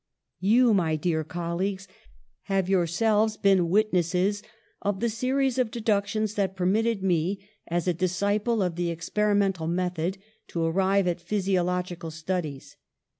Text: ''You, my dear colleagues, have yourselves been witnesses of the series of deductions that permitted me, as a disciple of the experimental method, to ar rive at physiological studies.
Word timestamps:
''You, 0.41 0.73
my 0.73 0.95
dear 0.95 1.23
colleagues, 1.23 1.87
have 2.45 2.67
yourselves 2.67 3.37
been 3.37 3.69
witnesses 3.69 4.41
of 4.81 4.99
the 4.99 5.11
series 5.11 5.59
of 5.59 5.69
deductions 5.69 6.33
that 6.33 6.55
permitted 6.55 7.03
me, 7.03 7.47
as 7.67 7.87
a 7.87 7.93
disciple 7.93 8.63
of 8.63 8.77
the 8.77 8.89
experimental 8.89 9.67
method, 9.67 10.17
to 10.47 10.63
ar 10.63 10.71
rive 10.71 11.07
at 11.07 11.21
physiological 11.21 12.09
studies. 12.09 12.77